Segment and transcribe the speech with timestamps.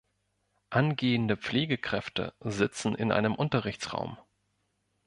[0.71, 4.17] Angehende Pflegekräfte sitzen in einem Unterrichtsraum.